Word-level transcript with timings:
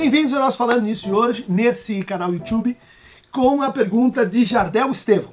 Bem-vindos 0.00 0.32
ao 0.32 0.40
nosso 0.40 0.56
Falando 0.56 0.80
Nisso 0.80 1.04
de 1.04 1.12
hoje, 1.12 1.44
nesse 1.46 2.02
canal 2.02 2.32
YouTube, 2.32 2.74
com 3.30 3.60
a 3.60 3.70
pergunta 3.70 4.24
de 4.24 4.46
Jardel 4.46 4.90
Estevão. 4.90 5.28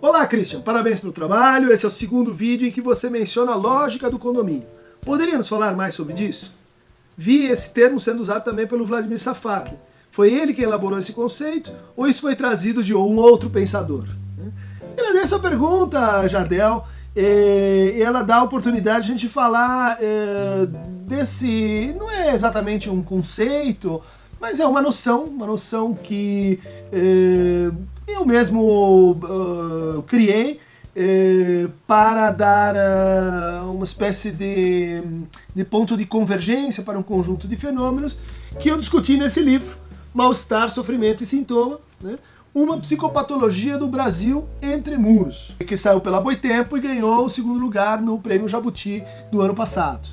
Olá, 0.00 0.26
Christian, 0.26 0.62
parabéns 0.62 0.98
pelo 0.98 1.12
trabalho. 1.12 1.70
Esse 1.70 1.84
é 1.84 1.88
o 1.88 1.90
segundo 1.90 2.32
vídeo 2.32 2.66
em 2.66 2.70
que 2.70 2.80
você 2.80 3.10
menciona 3.10 3.52
a 3.52 3.54
lógica 3.54 4.08
do 4.08 4.18
condomínio. 4.18 4.66
Poderia 5.02 5.36
nos 5.36 5.46
falar 5.46 5.76
mais 5.76 5.94
sobre 5.94 6.14
isso? 6.14 6.50
Vi 7.18 7.44
esse 7.44 7.68
termo 7.74 8.00
sendo 8.00 8.22
usado 8.22 8.42
também 8.42 8.66
pelo 8.66 8.86
Vladimir 8.86 9.18
Safak. 9.20 9.74
Foi 10.10 10.32
ele 10.32 10.54
quem 10.54 10.64
elaborou 10.64 10.98
esse 10.98 11.12
conceito 11.12 11.70
ou 11.94 12.08
isso 12.08 12.22
foi 12.22 12.34
trazido 12.34 12.82
de 12.82 12.94
um 12.94 13.18
outro 13.18 13.50
pensador? 13.50 14.06
Agradeço 14.96 15.34
a 15.34 15.38
pergunta, 15.38 16.26
Jardel. 16.28 16.86
E 17.14 18.00
ela 18.00 18.22
dá 18.22 18.36
a 18.36 18.42
oportunidade 18.42 19.04
de 19.04 19.12
a 19.12 19.16
gente 19.16 19.28
falar 19.28 19.98
é, 20.00 20.66
desse. 21.12 21.94
Não 21.98 22.10
é 22.10 22.34
exatamente 22.34 22.88
um 22.88 23.02
conceito, 23.02 24.02
mas 24.40 24.58
é 24.58 24.66
uma 24.66 24.80
noção, 24.80 25.24
uma 25.24 25.46
noção 25.46 25.94
que 25.94 26.58
é, 26.90 27.70
eu 28.08 28.24
mesmo 28.24 29.12
uh, 29.12 30.02
criei 30.06 30.60
é, 30.96 31.68
para 31.86 32.30
dar 32.30 32.74
uh, 32.74 33.72
uma 33.72 33.84
espécie 33.84 34.30
de, 34.30 35.02
de 35.54 35.64
ponto 35.64 35.96
de 35.96 36.06
convergência 36.06 36.82
para 36.82 36.98
um 36.98 37.02
conjunto 37.02 37.46
de 37.46 37.56
fenômenos 37.56 38.18
que 38.58 38.68
eu 38.68 38.76
discuti 38.76 39.16
nesse 39.16 39.40
livro, 39.40 39.76
Mal-Estar, 40.12 40.70
Sofrimento 40.70 41.22
e 41.22 41.26
Sintoma. 41.26 41.78
Né? 42.00 42.18
uma 42.54 42.76
psicopatologia 42.78 43.78
do 43.78 43.88
Brasil 43.88 44.46
entre 44.60 44.98
muros, 44.98 45.54
que 45.66 45.74
saiu 45.74 46.02
pela 46.02 46.20
Boitempo 46.20 46.76
e 46.76 46.80
ganhou 46.80 47.24
o 47.24 47.30
segundo 47.30 47.58
lugar 47.58 47.98
no 47.98 48.18
Prêmio 48.18 48.46
Jabuti 48.46 49.02
do 49.30 49.40
ano 49.40 49.54
passado. 49.54 50.06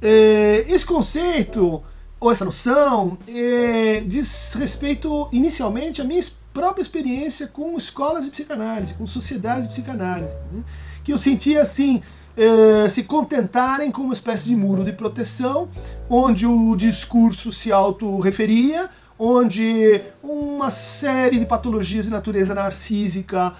É, 0.00 0.64
esse 0.68 0.84
conceito, 0.84 1.82
ou 2.20 2.30
essa 2.30 2.44
noção, 2.44 3.16
é, 3.28 4.02
diz 4.06 4.54
respeito 4.54 5.28
inicialmente 5.32 6.00
à 6.00 6.04
minha 6.04 6.22
própria 6.52 6.82
experiência 6.82 7.46
com 7.46 7.76
escolas 7.76 8.24
de 8.24 8.30
psicanálise, 8.30 8.94
com 8.94 9.06
sociedades 9.06 9.64
de 9.64 9.68
psicanálise, 9.70 10.34
né? 10.52 10.62
que 11.04 11.12
eu 11.12 11.18
sentia 11.18 11.62
assim, 11.62 12.02
é, 12.36 12.88
se 12.88 13.02
contentarem 13.02 13.90
com 13.90 14.02
uma 14.02 14.14
espécie 14.14 14.46
de 14.46 14.56
muro 14.56 14.84
de 14.84 14.92
proteção, 14.92 15.68
onde 16.08 16.46
o 16.46 16.74
discurso 16.76 17.52
se 17.52 17.70
autorreferia, 17.72 18.88
onde 19.18 20.00
uma 20.22 20.68
série 20.70 21.38
de 21.38 21.46
patologias 21.46 22.04
de 22.04 22.10
natureza 22.10 22.54
narcísica 22.54 23.54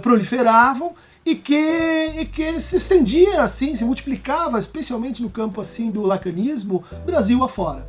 proliferavam 0.00 0.94
e 1.26 1.34
que, 1.34 1.54
e 2.20 2.24
que 2.24 2.60
se 2.60 2.76
estendia 2.76 3.42
assim, 3.42 3.74
se 3.74 3.84
multiplicava, 3.84 4.60
especialmente 4.60 5.20
no 5.20 5.28
campo 5.28 5.60
assim 5.60 5.90
do 5.90 6.02
lacanismo, 6.02 6.84
Brasil 7.04 7.42
afora. 7.42 7.84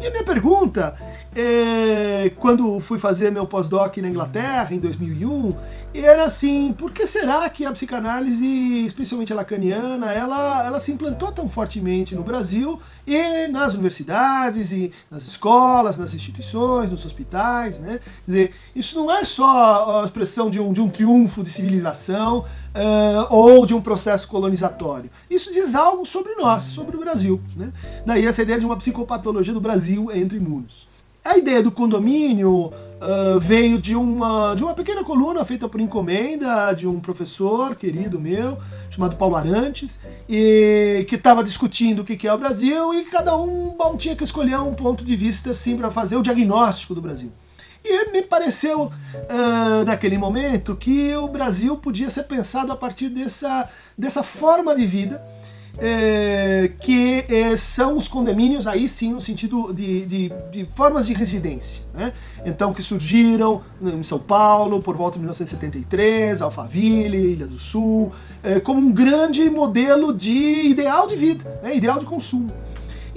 E 0.00 0.06
a 0.06 0.10
minha 0.10 0.24
pergunta, 0.24 0.96
é, 1.34 2.30
quando 2.36 2.78
fui 2.80 2.98
fazer 2.98 3.30
meu 3.30 3.46
pós-doc 3.46 3.96
na 3.98 4.08
Inglaterra, 4.08 4.68
em 4.74 4.78
2001, 4.78 5.54
era 5.94 6.24
assim, 6.24 6.72
por 6.72 6.92
que 6.92 7.06
será 7.06 7.48
que 7.48 7.64
a 7.64 7.72
psicanálise, 7.72 8.46
especialmente 8.86 9.32
a 9.32 9.36
lacaniana, 9.36 10.12
ela, 10.12 10.64
ela 10.64 10.80
se 10.80 10.92
implantou 10.92 11.32
tão 11.32 11.48
fortemente 11.48 12.14
no 12.14 12.22
Brasil 12.22 12.78
e 13.06 13.48
nas 13.48 13.72
universidades, 13.72 14.70
e 14.70 14.92
nas 15.10 15.26
escolas, 15.26 15.98
nas 15.98 16.14
instituições, 16.14 16.90
nos 16.90 17.04
hospitais, 17.04 17.78
né? 17.80 18.00
Quer 18.24 18.30
dizer, 18.30 18.54
isso 18.76 18.96
não 18.96 19.10
é 19.10 19.24
só 19.24 20.02
a 20.02 20.04
expressão 20.04 20.50
de 20.50 20.60
um, 20.60 20.72
de 20.72 20.80
um 20.80 20.88
triunfo 20.88 21.42
de 21.42 21.50
civilização 21.50 22.44
uh, 22.78 23.26
ou 23.34 23.66
de 23.66 23.74
um 23.74 23.80
processo 23.80 24.28
colonizatório. 24.28 25.10
Isso 25.28 25.52
diz 25.52 25.74
algo 25.74 26.06
sobre 26.06 26.34
nós, 26.36 26.62
sobre 26.64 26.96
o 26.96 27.00
Brasil. 27.00 27.40
Né? 27.56 27.72
Daí 28.06 28.26
essa 28.26 28.42
ideia 28.42 28.58
de 28.58 28.66
uma 28.66 28.76
psicopatologia 28.76 29.52
do 29.52 29.60
Brasil 29.60 30.10
entre 30.12 30.38
mundos. 30.38 30.86
A 31.24 31.36
ideia 31.36 31.62
do 31.62 31.70
condomínio 31.70 32.66
uh, 32.66 33.40
veio 33.40 33.78
de 33.78 33.94
uma, 33.94 34.54
de 34.54 34.62
uma 34.62 34.72
pequena 34.72 35.04
coluna 35.04 35.44
feita 35.44 35.68
por 35.68 35.80
encomenda 35.80 36.72
de 36.72 36.86
um 36.86 37.00
professor 37.00 37.74
querido 37.74 38.18
meu, 38.18 38.56
chamado 38.90 39.16
Paulo 39.16 39.36
Arantes, 39.36 40.00
e 40.28 41.04
que 41.08 41.16
estava 41.16 41.42
discutindo 41.44 42.00
o 42.00 42.04
que 42.04 42.26
é 42.26 42.32
o 42.32 42.38
Brasil 42.38 42.94
e 42.94 43.04
cada 43.04 43.36
um 43.36 43.74
bom, 43.76 43.96
tinha 43.96 44.16
que 44.16 44.24
escolher 44.24 44.58
um 44.60 44.72
ponto 44.72 45.04
de 45.04 45.16
vista 45.16 45.50
assim 45.50 45.76
para 45.76 45.90
fazer 45.90 46.16
o 46.16 46.22
diagnóstico 46.22 46.94
do 46.94 47.00
Brasil. 47.00 47.30
E 47.84 48.10
me 48.10 48.22
pareceu, 48.22 48.84
uh, 48.84 49.84
naquele 49.84 50.18
momento, 50.18 50.76
que 50.76 51.14
o 51.16 51.28
Brasil 51.28 51.76
podia 51.76 52.10
ser 52.10 52.24
pensado 52.24 52.72
a 52.72 52.76
partir 52.76 53.08
dessa, 53.08 53.68
dessa 53.96 54.22
forma 54.22 54.74
de 54.74 54.86
vida 54.86 55.22
é, 55.78 56.72
que 56.80 57.24
é, 57.28 57.54
são 57.54 57.96
os 57.96 58.08
condomínios, 58.08 58.66
aí 58.66 58.88
sim, 58.88 59.12
no 59.12 59.20
sentido 59.20 59.72
de, 59.72 60.04
de, 60.06 60.32
de, 60.50 60.66
formas 60.74 61.06
de 61.06 61.14
residência. 61.14 61.82
Né? 61.94 62.12
Então, 62.44 62.72
que 62.74 62.82
surgiram 62.82 63.62
em 63.80 64.02
São 64.02 64.18
Paulo 64.18 64.82
por 64.82 64.96
volta 64.96 65.14
de 65.14 65.20
1973, 65.20 66.42
Alphaville, 66.42 67.32
Ilha 67.32 67.46
do 67.46 67.58
Sul, 67.58 68.12
é, 68.42 68.58
como 68.58 68.80
um 68.80 68.92
grande 68.92 69.48
modelo 69.48 70.12
de 70.12 70.66
ideal 70.66 71.06
de 71.06 71.16
vida, 71.16 71.60
né? 71.62 71.76
ideal 71.76 71.98
de 71.98 72.06
consumo. 72.06 72.50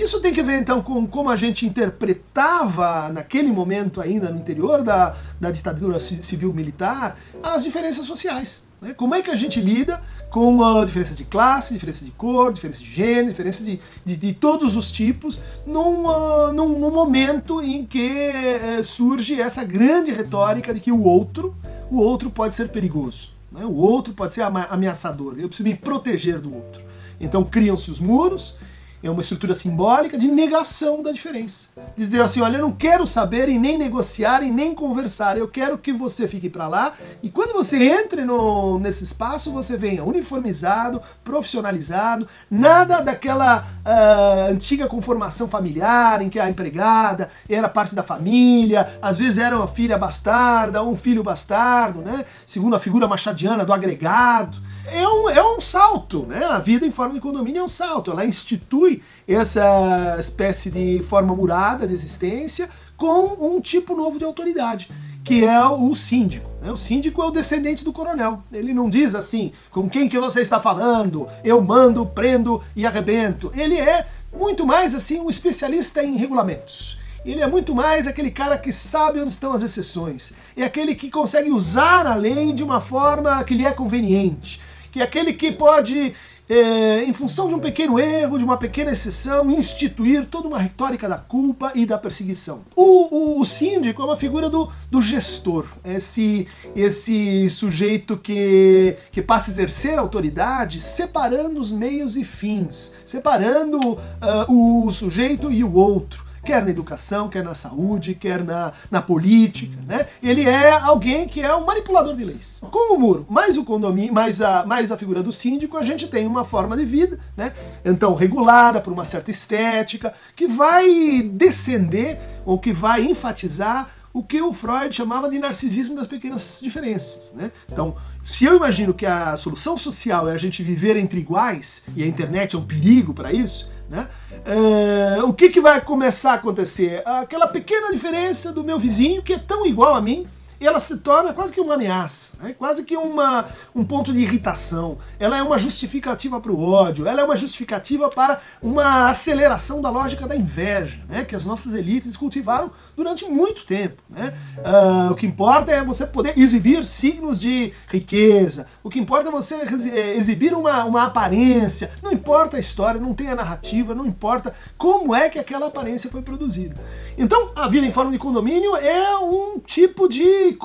Isso 0.01 0.19
tem 0.19 0.33
que 0.33 0.41
ver 0.41 0.59
então 0.59 0.81
com 0.81 1.05
como 1.05 1.29
a 1.29 1.35
gente 1.35 1.63
interpretava 1.63 3.09
naquele 3.09 3.51
momento 3.51 4.01
ainda 4.01 4.29
no 4.29 4.39
interior 4.39 4.81
da, 4.81 5.15
da 5.39 5.51
ditadura 5.51 5.99
civil-militar 5.99 7.17
as 7.43 7.63
diferenças 7.63 8.07
sociais. 8.07 8.63
Né? 8.81 8.95
Como 8.95 9.13
é 9.13 9.21
que 9.21 9.29
a 9.29 9.35
gente 9.35 9.61
lida 9.61 10.01
com 10.31 10.63
a 10.63 10.83
diferença 10.83 11.13
de 11.13 11.23
classe, 11.23 11.75
diferença 11.75 12.03
de 12.03 12.09
cor, 12.09 12.51
diferença 12.51 12.79
de 12.79 12.91
gênero, 12.91 13.27
diferença 13.27 13.63
de, 13.63 13.79
de, 14.03 14.15
de 14.15 14.33
todos 14.33 14.75
os 14.75 14.91
tipos, 14.91 15.37
num, 15.67 16.51
num, 16.51 16.89
momento 16.89 17.61
em 17.61 17.85
que 17.85 18.31
uh, 18.79 18.83
surge 18.83 19.39
essa 19.39 19.63
grande 19.63 20.11
retórica 20.11 20.73
de 20.73 20.79
que 20.79 20.91
o 20.91 21.03
outro, 21.03 21.55
o 21.91 21.97
outro 21.97 22.31
pode 22.31 22.55
ser 22.55 22.69
perigoso, 22.69 23.29
né? 23.51 23.63
o 23.65 23.75
outro 23.75 24.15
pode 24.15 24.33
ser 24.33 24.41
ameaçador, 24.41 25.35
eu 25.37 25.47
preciso 25.47 25.69
me 25.69 25.75
proteger 25.75 26.39
do 26.39 26.55
outro. 26.55 26.81
Então 27.19 27.43
criam-se 27.43 27.91
os 27.91 27.99
muros, 27.99 28.55
é 29.03 29.09
uma 29.09 29.21
estrutura 29.21 29.55
simbólica 29.55 30.17
de 30.17 30.27
negação 30.27 31.01
da 31.01 31.11
diferença. 31.11 31.67
Dizer 31.97 32.21
assim, 32.21 32.41
olha, 32.41 32.57
eu 32.57 32.61
não 32.61 32.71
quero 32.71 33.07
saber 33.07 33.49
e 33.49 33.57
nem 33.57 33.77
negociar 33.77 34.43
e 34.43 34.51
nem 34.51 34.75
conversar, 34.75 35.37
eu 35.37 35.47
quero 35.47 35.77
que 35.77 35.91
você 35.91 36.27
fique 36.27 36.49
para 36.49 36.67
lá 36.67 36.93
e 37.23 37.29
quando 37.29 37.53
você 37.53 37.77
entre 37.83 38.23
no, 38.23 38.79
nesse 38.79 39.03
espaço, 39.03 39.51
você 39.51 39.77
venha 39.77 40.03
uniformizado, 40.03 41.01
profissionalizado, 41.23 42.27
nada 42.49 43.01
daquela 43.01 43.67
uh, 43.85 44.51
antiga 44.51 44.87
conformação 44.87 45.47
familiar 45.47 46.21
em 46.21 46.29
que 46.29 46.39
a 46.39 46.49
empregada 46.49 47.29
era 47.49 47.67
parte 47.67 47.95
da 47.95 48.03
família, 48.03 48.97
às 49.01 49.17
vezes 49.17 49.37
era 49.37 49.55
uma 49.55 49.67
filha 49.67 49.97
bastarda 49.97 50.81
ou 50.81 50.91
um 50.91 50.97
filho 50.97 51.23
bastardo, 51.23 52.01
né? 52.01 52.25
segundo 52.45 52.75
a 52.75 52.79
figura 52.79 53.07
machadiana 53.07 53.65
do 53.65 53.73
agregado 53.73 54.57
é 54.85 55.07
um, 55.07 55.29
é 55.29 55.43
um 55.43 55.61
salto, 55.61 56.25
né? 56.25 56.43
A 56.43 56.59
vida 56.59 56.85
em 56.85 56.91
forma 56.91 57.13
de 57.13 57.19
condomínio 57.19 57.61
é 57.61 57.63
um 57.63 57.67
salto. 57.67 58.11
Ela 58.11 58.25
institui 58.25 59.01
essa 59.27 60.17
espécie 60.19 60.69
de 60.69 61.03
forma 61.03 61.35
murada 61.35 61.87
de 61.87 61.93
existência 61.93 62.69
com 62.97 63.55
um 63.55 63.59
tipo 63.59 63.95
novo 63.95 64.19
de 64.19 64.25
autoridade, 64.25 64.89
que 65.23 65.43
é 65.43 65.63
o 65.65 65.95
síndico. 65.95 66.49
Né? 66.61 66.71
O 66.71 66.77
síndico 66.77 67.21
é 67.21 67.25
o 67.25 67.31
descendente 67.31 67.83
do 67.83 67.91
coronel. 67.91 68.43
Ele 68.51 68.73
não 68.73 68.89
diz 68.89 69.15
assim, 69.15 69.51
com 69.71 69.89
quem 69.89 70.07
que 70.07 70.19
você 70.19 70.41
está 70.41 70.59
falando, 70.59 71.27
eu 71.43 71.61
mando, 71.61 72.05
prendo 72.05 72.63
e 72.75 72.85
arrebento. 72.85 73.51
Ele 73.55 73.77
é 73.77 74.07
muito 74.31 74.65
mais 74.65 74.93
assim 74.93 75.19
um 75.19 75.29
especialista 75.29 76.03
em 76.03 76.15
regulamentos. 76.15 77.00
Ele 77.23 77.41
é 77.41 77.47
muito 77.47 77.75
mais 77.75 78.07
aquele 78.07 78.31
cara 78.31 78.57
que 78.57 78.73
sabe 78.73 79.19
onde 79.19 79.31
estão 79.31 79.53
as 79.53 79.61
exceções. 79.61 80.33
É 80.57 80.63
aquele 80.63 80.95
que 80.95 81.09
consegue 81.09 81.51
usar 81.51 82.07
a 82.07 82.15
lei 82.15 82.51
de 82.51 82.63
uma 82.63 82.81
forma 82.81 83.43
que 83.43 83.53
lhe 83.53 83.65
é 83.65 83.71
conveniente 83.71 84.59
que 84.91 84.99
é 84.99 85.03
aquele 85.03 85.33
que 85.33 85.51
pode, 85.51 86.13
é, 86.49 87.03
em 87.03 87.13
função 87.13 87.47
de 87.47 87.55
um 87.55 87.59
pequeno 87.59 87.97
erro, 87.97 88.37
de 88.37 88.43
uma 88.43 88.57
pequena 88.57 88.91
exceção, 88.91 89.49
instituir 89.49 90.25
toda 90.25 90.47
uma 90.47 90.59
retórica 90.59 91.07
da 91.07 91.17
culpa 91.17 91.71
e 91.73 91.85
da 91.85 91.97
perseguição. 91.97 92.61
O, 92.75 93.37
o, 93.37 93.39
o 93.39 93.45
síndico 93.45 94.01
é 94.01 94.05
uma 94.05 94.17
figura 94.17 94.49
do, 94.49 94.69
do 94.89 95.01
gestor, 95.01 95.65
esse, 95.83 96.47
esse 96.75 97.49
sujeito 97.49 98.17
que, 98.17 98.97
que 99.11 99.21
passa 99.21 99.49
a 99.49 99.53
exercer 99.53 99.97
autoridade 99.97 100.81
separando 100.81 101.59
os 101.61 101.71
meios 101.71 102.17
e 102.17 102.25
fins, 102.25 102.93
separando 103.05 103.93
uh, 103.93 104.85
o 104.85 104.91
sujeito 104.91 105.51
e 105.51 105.63
o 105.63 105.73
outro 105.73 106.30
quer 106.43 106.63
na 106.63 106.69
educação, 106.69 107.29
quer 107.29 107.43
na 107.43 107.53
saúde, 107.53 108.15
quer 108.15 108.43
na, 108.43 108.73
na 108.89 109.01
política, 109.01 109.77
né? 109.87 110.07
Ele 110.21 110.47
é 110.47 110.71
alguém 110.71 111.27
que 111.27 111.41
é 111.41 111.55
um 111.55 111.65
manipulador 111.65 112.15
de 112.15 112.25
leis. 112.25 112.59
Com 112.71 112.95
o 112.95 112.99
muro, 112.99 113.25
mais 113.29 113.57
o 113.57 113.63
condomínio, 113.63 114.13
mais 114.13 114.41
a, 114.41 114.65
mais 114.65 114.91
a 114.91 114.97
figura 114.97 115.21
do 115.21 115.31
síndico, 115.31 115.77
a 115.77 115.83
gente 115.83 116.07
tem 116.07 116.25
uma 116.25 116.43
forma 116.43 116.75
de 116.75 116.85
vida, 116.85 117.19
né? 117.37 117.53
Então, 117.85 118.15
regulada 118.15 118.81
por 118.81 118.91
uma 118.91 119.05
certa 119.05 119.31
estética, 119.31 120.13
que 120.35 120.47
vai 120.47 121.21
descender 121.21 122.19
ou 122.45 122.57
que 122.57 122.73
vai 122.73 123.03
enfatizar 123.03 123.89
o 124.13 124.23
que 124.23 124.41
o 124.41 124.53
Freud 124.53 124.93
chamava 124.93 125.29
de 125.29 125.39
narcisismo 125.39 125.95
das 125.95 126.07
pequenas 126.07 126.59
diferenças. 126.61 127.33
Né? 127.33 127.51
Então, 127.71 127.95
se 128.23 128.45
eu 128.45 128.55
imagino 128.55 128.93
que 128.93 129.05
a 129.05 129.35
solução 129.37 129.77
social 129.77 130.29
é 130.29 130.33
a 130.33 130.37
gente 130.37 130.61
viver 130.61 130.95
entre 130.97 131.19
iguais, 131.19 131.83
e 131.95 132.03
a 132.03 132.07
internet 132.07 132.55
é 132.55 132.59
um 132.59 132.65
perigo 132.65 133.13
para 133.13 133.31
isso, 133.31 133.69
né? 133.89 134.07
Uh, 134.47 135.25
o 135.25 135.33
que, 135.33 135.49
que 135.49 135.59
vai 135.59 135.81
começar 135.81 136.31
a 136.31 136.35
acontecer? 136.35 137.05
Aquela 137.05 137.45
pequena 137.45 137.91
diferença 137.91 138.51
do 138.51 138.63
meu 138.63 138.79
vizinho, 138.79 139.21
que 139.21 139.33
é 139.33 139.37
tão 139.37 139.65
igual 139.65 139.93
a 139.93 140.01
mim, 140.01 140.25
ela 140.65 140.79
se 140.79 140.97
torna 140.97 141.33
quase 141.33 141.51
que 141.51 141.59
uma 141.59 141.73
ameaça, 141.73 142.33
né? 142.39 142.53
quase 142.57 142.83
que 142.83 142.95
uma, 142.95 143.47
um 143.73 143.83
ponto 143.83 144.13
de 144.13 144.19
irritação. 144.19 144.99
Ela 145.19 145.37
é 145.37 145.43
uma 145.43 145.57
justificativa 145.57 146.39
para 146.39 146.51
o 146.51 146.61
ódio, 146.61 147.07
ela 147.07 147.21
é 147.21 147.23
uma 147.23 147.35
justificativa 147.35 148.09
para 148.09 148.39
uma 148.61 149.09
aceleração 149.09 149.81
da 149.81 149.89
lógica 149.89 150.27
da 150.27 150.35
inveja, 150.35 150.99
né? 151.09 151.25
que 151.25 151.35
as 151.35 151.43
nossas 151.43 151.73
elites 151.73 152.15
cultivaram 152.15 152.71
durante 153.01 153.25
muito 153.25 153.65
tempo. 153.65 154.01
Né? 154.07 154.33
Uh, 154.57 155.11
o 155.11 155.15
que 155.15 155.25
importa 155.25 155.71
é 155.71 155.83
você 155.83 156.05
poder 156.05 156.37
exibir 156.37 156.85
signos 156.85 157.41
de 157.41 157.73
riqueza, 157.87 158.67
o 158.83 158.89
que 158.89 158.99
importa 158.99 159.29
é 159.29 159.31
você 159.31 159.55
é, 159.55 160.15
exibir 160.15 160.53
uma, 160.53 160.85
uma 160.85 161.05
aparência, 161.05 161.91
não 162.01 162.11
importa 162.11 162.57
a 162.57 162.59
história, 162.59 163.01
não 163.01 163.15
tem 163.15 163.29
a 163.29 163.35
narrativa, 163.35 163.95
não 163.95 164.05
importa 164.05 164.53
como 164.77 165.15
é 165.15 165.29
que 165.29 165.39
aquela 165.39 165.67
aparência 165.67 166.11
foi 166.11 166.21
produzida. 166.21 166.75
Então, 167.17 167.51
a 167.55 167.67
vida 167.67 167.85
em 167.85 167.91
forma 167.91 168.11
de 168.11 168.19
condomínio 168.19 168.75
é 168.75 169.17
um 169.17 169.59
tipo 169.59 170.07
de 170.07 170.55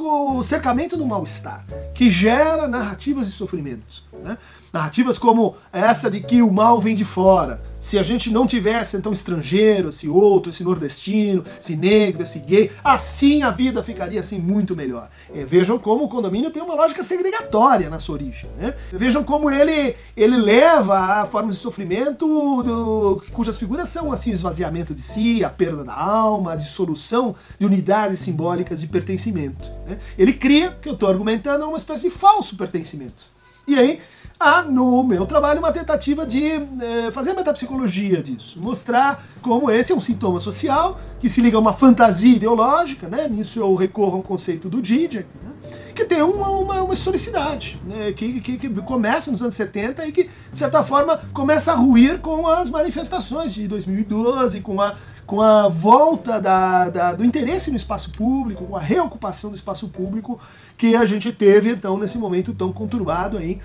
cercamento 0.44 0.96
do 0.96 1.06
mal-estar, 1.06 1.64
que 1.94 2.10
gera 2.10 2.68
narrativas 2.68 3.26
de 3.26 3.32
sofrimentos. 3.32 4.04
Né? 4.12 4.36
Narrativas 4.72 5.18
como 5.18 5.56
essa 5.72 6.10
de 6.10 6.20
que 6.20 6.42
o 6.42 6.52
mal 6.52 6.80
vem 6.80 6.94
de 6.94 7.04
fora. 7.04 7.62
Se 7.86 8.00
a 8.00 8.02
gente 8.02 8.32
não 8.32 8.48
tivesse 8.48 8.96
então 8.96 9.12
estrangeiro, 9.12 9.90
esse 9.90 10.08
outro, 10.08 10.50
esse 10.50 10.64
nordestino, 10.64 11.44
esse 11.60 11.76
negro, 11.76 12.20
esse 12.20 12.40
gay, 12.40 12.72
assim 12.82 13.44
a 13.44 13.50
vida 13.52 13.80
ficaria 13.80 14.18
assim 14.18 14.40
muito 14.40 14.74
melhor. 14.74 15.08
E 15.32 15.44
vejam 15.44 15.78
como 15.78 16.02
o 16.02 16.08
condomínio 16.08 16.50
tem 16.50 16.60
uma 16.60 16.74
lógica 16.74 17.04
segregatória 17.04 17.88
na 17.88 18.00
sua 18.00 18.16
origem. 18.16 18.50
Né? 18.58 18.74
Vejam 18.90 19.22
como 19.22 19.48
ele, 19.48 19.94
ele 20.16 20.36
leva 20.36 20.98
a 20.98 21.26
formas 21.26 21.54
de 21.54 21.60
sofrimento 21.60 22.26
do, 22.64 23.22
cujas 23.32 23.56
figuras 23.56 23.88
são 23.88 24.10
assim 24.10 24.32
o 24.32 24.34
esvaziamento 24.34 24.92
de 24.92 25.02
si, 25.02 25.44
a 25.44 25.48
perda 25.48 25.84
da 25.84 25.94
alma, 25.94 26.54
a 26.54 26.56
dissolução 26.56 27.36
de 27.56 27.64
unidades 27.64 28.18
simbólicas 28.18 28.80
de 28.80 28.88
pertencimento. 28.88 29.64
Né? 29.86 30.00
Ele 30.18 30.32
cria, 30.32 30.76
que 30.82 30.88
eu 30.88 30.94
estou 30.94 31.08
argumentando, 31.08 31.64
uma 31.64 31.76
espécie 31.76 32.08
de 32.08 32.10
falso 32.16 32.56
pertencimento. 32.56 33.36
E 33.64 33.76
aí 33.76 34.00
há 34.38 34.62
no 34.62 35.02
meu 35.02 35.26
trabalho 35.26 35.58
uma 35.58 35.72
tentativa 35.72 36.26
de 36.26 36.52
é, 36.52 37.10
fazer 37.10 37.32
metapsicologia 37.32 38.22
disso, 38.22 38.60
mostrar 38.60 39.24
como 39.40 39.70
esse 39.70 39.92
é 39.92 39.94
um 39.94 40.00
sintoma 40.00 40.40
social 40.40 41.00
que 41.18 41.28
se 41.28 41.40
liga 41.40 41.56
a 41.56 41.60
uma 41.60 41.72
fantasia 41.72 42.36
ideológica, 42.36 43.08
né? 43.08 43.28
nisso 43.28 43.58
eu 43.58 43.74
recorro 43.74 44.16
ao 44.16 44.22
conceito 44.22 44.68
do 44.68 44.82
Didier, 44.82 45.26
né? 45.42 45.50
que 45.94 46.04
tem 46.04 46.20
uma, 46.20 46.50
uma, 46.50 46.82
uma 46.82 46.94
historicidade, 46.94 47.80
né? 47.84 48.12
que, 48.12 48.40
que, 48.40 48.58
que, 48.58 48.68
começa 48.82 49.30
nos 49.30 49.40
anos 49.40 49.54
70 49.54 50.06
e 50.06 50.12
que, 50.12 50.24
de 50.52 50.58
certa 50.58 50.84
forma, 50.84 51.20
começa 51.32 51.72
a 51.72 51.74
ruir 51.74 52.18
com 52.18 52.46
as 52.46 52.68
manifestações 52.68 53.54
de 53.54 53.66
2012, 53.66 54.60
com 54.60 54.80
a, 54.80 54.94
com 55.26 55.40
a 55.40 55.68
volta 55.68 56.38
da, 56.38 56.90
da, 56.90 57.12
do 57.14 57.24
interesse 57.24 57.70
no 57.70 57.76
espaço 57.76 58.10
público, 58.10 58.66
com 58.66 58.76
a 58.76 58.80
reocupação 58.80 59.50
do 59.50 59.56
espaço 59.56 59.88
público 59.88 60.38
que 60.76 60.94
a 60.94 61.06
gente 61.06 61.32
teve, 61.32 61.70
então, 61.70 61.96
nesse 61.96 62.18
momento 62.18 62.52
tão 62.52 62.70
conturbado 62.70 63.38
aí, 63.38 63.58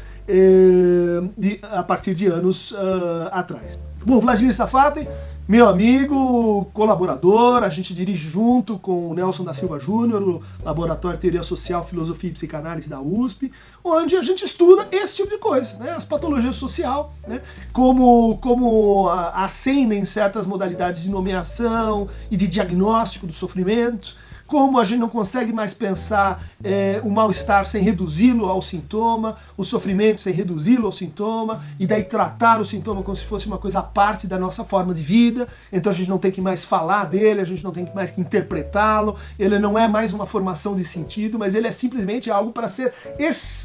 de, 1.38 1.60
a 1.62 1.84
partir 1.84 2.14
de 2.14 2.28
anos 2.28 2.72
uh, 2.72 3.30
atrás. 3.32 3.78
Bom, 4.04 4.20
Vladimir 4.20 4.54
Safate, 4.54 5.08
meu 5.48 5.68
amigo, 5.68 6.66
colaborador, 6.74 7.64
a 7.64 7.70
gente 7.70 7.94
dirige 7.94 8.30
junto 8.30 8.80
com 8.80 9.10
o 9.10 9.14
Nelson 9.14 9.44
da 9.44 9.54
Silva 9.54 9.80
Júnior, 9.80 10.22
o 10.24 10.42
Laboratório 10.64 11.18
de 11.18 11.22
Teoria 11.24 11.44
Social, 11.44 11.86
Filosofia 11.86 12.30
e 12.30 12.34
Psicanálise 12.34 12.88
da 12.88 13.02
USP, 13.02 13.52
onde 13.84 14.16
a 14.16 14.22
gente 14.22 14.46
estuda 14.46 14.88
esse 14.92 15.18
tipo 15.18 15.30
de 15.30 15.38
coisa, 15.38 15.76
né? 15.78 15.92
as 15.92 16.06
patologias 16.06 16.56
social, 16.56 17.14
né? 17.28 17.42
como, 17.74 18.38
como 18.38 19.10
ascendem 19.10 20.06
certas 20.06 20.48
modalidades 20.48 21.04
de 21.04 21.10
nomeação 21.10 22.08
e 22.30 22.38
de 22.38 22.48
diagnóstico 22.48 23.28
do 23.28 23.34
sofrimento, 23.34 24.16
como 24.52 24.78
a 24.78 24.84
gente 24.84 25.00
não 25.00 25.08
consegue 25.08 25.54
mais 25.54 25.74
pensar 25.74 26.44
é, 26.62 27.00
o 27.06 27.10
mal-estar 27.10 27.66
sem 27.66 27.82
reduzi-lo 27.82 28.48
ao 28.48 28.62
sintoma, 28.62 29.38
o 29.56 29.64
sofrimento 29.64 30.20
sem 30.20 30.34
reduzi-lo 30.34 30.88
ao 30.88 30.92
sintoma, 30.92 31.64
e 31.80 31.88
daí 31.88 32.04
tratar 32.04 32.60
o 32.60 32.66
sintoma 32.66 33.02
como 33.02 33.16
se 33.16 33.24
fosse 33.24 33.48
uma 33.48 33.58
coisa 33.58 33.80
à 33.80 33.82
parte 33.82 34.28
da 34.28 34.38
nossa 34.38 34.66
forma 34.66 34.94
de 34.94 35.02
vida, 35.02 35.48
então 35.72 35.90
a 35.90 35.96
gente 35.96 36.10
não 36.10 36.18
tem 36.18 36.32
que 36.32 36.42
mais 36.42 36.66
falar 36.66 37.06
dele, 37.06 37.40
a 37.40 37.46
gente 37.46 37.64
não 37.64 37.72
tem 37.72 37.86
que 37.86 37.96
mais 37.96 38.18
interpretá-lo, 38.18 39.16
ele 39.40 39.58
não 39.58 39.80
é 39.80 39.88
mais 39.88 40.12
uma 40.12 40.26
formação 40.26 40.76
de 40.76 40.84
sentido, 40.84 41.40
mas 41.40 41.56
ele 41.56 41.68
é 41.68 41.72
simplesmente 41.72 42.30
algo 42.30 42.52
para 42.52 42.68
ser 42.68 42.94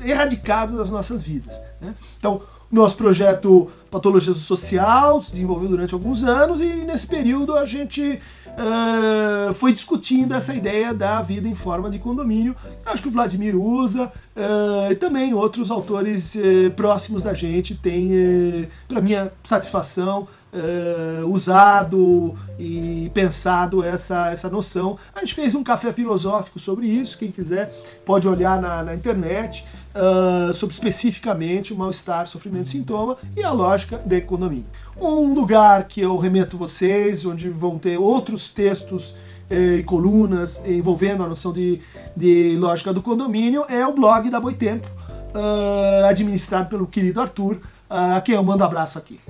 erradicado 0.04 0.76
das 0.76 0.88
nossas 0.88 1.20
vidas. 1.20 1.60
Né? 1.80 1.96
Então, 2.16 2.42
nosso 2.70 2.96
projeto 2.96 3.70
Patologia 3.90 4.34
Social 4.34 5.22
se 5.22 5.30
desenvolveu 5.30 5.68
durante 5.68 5.94
alguns 5.94 6.24
anos 6.24 6.60
e 6.60 6.66
nesse 6.84 7.06
período 7.06 7.56
a 7.56 7.64
gente 7.64 8.20
uh, 8.48 9.54
foi 9.54 9.72
discutindo 9.72 10.34
essa 10.34 10.52
ideia 10.52 10.92
da 10.92 11.22
vida 11.22 11.48
em 11.48 11.54
forma 11.54 11.88
de 11.88 11.98
condomínio. 11.98 12.54
Acho 12.84 13.02
que 13.02 13.08
o 13.08 13.12
Vladimir 13.12 13.56
usa 13.56 14.12
uh, 14.36 14.90
e 14.90 14.96
também 14.96 15.32
outros 15.32 15.70
autores 15.70 16.34
uh, 16.34 16.70
próximos 16.74 17.22
da 17.22 17.32
gente 17.32 17.74
têm, 17.74 18.68
para 18.88 19.00
minha 19.00 19.32
satisfação, 19.44 20.28
uh, 20.56 21.26
usado 21.30 22.34
e 22.58 23.10
pensado 23.12 23.84
essa, 23.84 24.30
essa 24.30 24.48
noção. 24.48 24.98
A 25.14 25.20
gente 25.20 25.34
fez 25.34 25.54
um 25.54 25.62
café 25.62 25.92
filosófico 25.92 26.58
sobre 26.58 26.86
isso, 26.86 27.18
quem 27.18 27.30
quiser 27.30 27.72
pode 28.04 28.26
olhar 28.26 28.60
na, 28.60 28.82
na 28.82 28.94
internet, 28.94 29.64
uh, 29.94 30.54
sobre 30.54 30.74
especificamente 30.74 31.72
o 31.72 31.76
mal-estar, 31.76 32.26
sofrimento, 32.26 32.68
sintoma 32.68 33.16
e 33.36 33.42
a 33.42 33.50
lógica 33.50 33.98
da 33.98 34.16
economia. 34.16 34.64
Um 34.98 35.34
lugar 35.34 35.84
que 35.84 36.00
eu 36.00 36.16
remeto 36.16 36.56
vocês, 36.56 37.24
onde 37.26 37.50
vão 37.50 37.78
ter 37.78 37.98
outros 37.98 38.48
textos 38.48 39.14
eh, 39.50 39.76
e 39.76 39.82
colunas 39.82 40.60
envolvendo 40.64 41.22
a 41.22 41.28
noção 41.28 41.52
de, 41.52 41.82
de 42.16 42.56
lógica 42.56 42.94
do 42.94 43.02
condomínio, 43.02 43.66
é 43.68 43.86
o 43.86 43.92
blog 43.92 44.30
da 44.30 44.40
Boitempo, 44.40 44.88
uh, 45.34 46.06
administrado 46.06 46.70
pelo 46.70 46.86
querido 46.86 47.20
Arthur, 47.20 47.60
a 47.90 48.20
quem 48.22 48.34
eu 48.34 48.42
mando 48.42 48.64
abraço 48.64 48.98
aqui. 48.98 49.20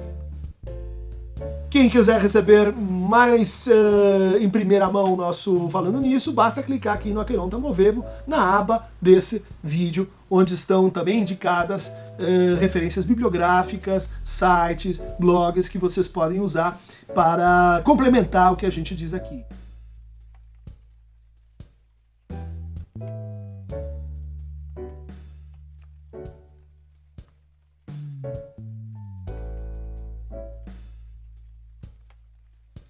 Quem 1.76 1.90
quiser 1.90 2.18
receber 2.18 2.72
mais 2.72 3.66
uh, 3.66 4.38
em 4.40 4.48
primeira 4.48 4.88
mão 4.88 5.14
nosso 5.14 5.68
Falando 5.68 6.00
Nisso, 6.00 6.32
basta 6.32 6.62
clicar 6.62 6.94
aqui 6.94 7.10
no 7.10 7.20
Aqueronta 7.20 7.58
Movebo, 7.58 8.02
na 8.26 8.58
aba 8.58 8.88
desse 8.98 9.44
vídeo, 9.62 10.08
onde 10.30 10.54
estão 10.54 10.88
também 10.88 11.20
indicadas 11.20 11.88
uh, 11.88 12.56
referências 12.58 13.04
bibliográficas, 13.04 14.08
sites, 14.24 15.04
blogs 15.18 15.68
que 15.68 15.76
vocês 15.76 16.08
podem 16.08 16.40
usar 16.40 16.80
para 17.14 17.82
complementar 17.84 18.54
o 18.54 18.56
que 18.56 18.64
a 18.64 18.70
gente 18.70 18.94
diz 18.94 19.12
aqui. 19.12 19.44